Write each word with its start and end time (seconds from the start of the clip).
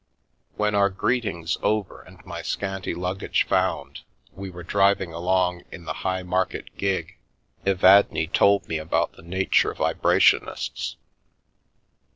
When, 0.55 0.73
our 0.73 0.89
greetings 0.89 1.59
over 1.61 2.01
and 2.01 2.25
my 2.25 2.41
scanty 2.41 2.95
luggage 2.95 3.45
found, 3.47 3.99
we 4.33 4.49
were 4.49 4.63
driving 4.63 5.13
along 5.13 5.63
in 5.71 5.85
the 5.85 5.93
high 6.01 6.23
market 6.23 6.75
gig, 6.75 7.17
Evadne 7.67 8.25
told 8.33 8.67
me 8.67 8.79
about 8.79 9.11
the 9.11 9.21
Nature 9.21 9.75
Vibrationists. 9.75 10.95